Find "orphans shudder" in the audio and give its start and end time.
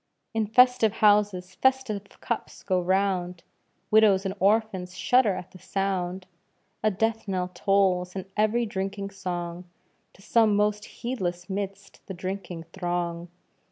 4.39-5.35